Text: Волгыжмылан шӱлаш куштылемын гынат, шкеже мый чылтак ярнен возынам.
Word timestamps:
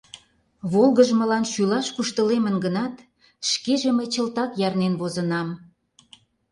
Волгыжмылан 0.71 1.43
шӱлаш 1.51 1.87
куштылемын 1.95 2.55
гынат, 2.65 2.95
шкеже 3.49 3.89
мый 3.97 4.07
чылтак 4.13 4.51
ярнен 4.67 4.93
возынам. 5.01 5.47